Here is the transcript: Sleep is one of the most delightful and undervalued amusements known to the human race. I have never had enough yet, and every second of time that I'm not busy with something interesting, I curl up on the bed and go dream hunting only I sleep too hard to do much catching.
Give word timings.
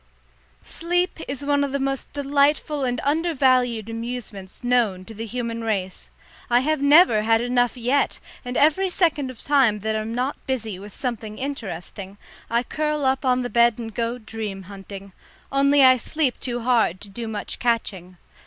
Sleep 0.63 1.19
is 1.27 1.45
one 1.45 1.63
of 1.63 1.73
the 1.73 1.77
most 1.79 2.11
delightful 2.11 2.83
and 2.83 2.99
undervalued 3.03 3.87
amusements 3.87 4.63
known 4.63 5.05
to 5.05 5.13
the 5.13 5.27
human 5.27 5.63
race. 5.63 6.09
I 6.49 6.61
have 6.61 6.81
never 6.81 7.21
had 7.21 7.39
enough 7.39 7.77
yet, 7.77 8.19
and 8.43 8.57
every 8.57 8.89
second 8.89 9.29
of 9.29 9.43
time 9.43 9.81
that 9.81 9.95
I'm 9.95 10.11
not 10.11 10.43
busy 10.47 10.79
with 10.79 10.91
something 10.95 11.37
interesting, 11.37 12.17
I 12.49 12.63
curl 12.63 13.05
up 13.05 13.23
on 13.23 13.43
the 13.43 13.49
bed 13.51 13.77
and 13.77 13.93
go 13.93 14.17
dream 14.17 14.63
hunting 14.63 15.13
only 15.51 15.83
I 15.83 15.97
sleep 15.97 16.39
too 16.39 16.61
hard 16.61 16.99
to 17.01 17.07
do 17.09 17.27
much 17.27 17.59
catching. 17.59 18.17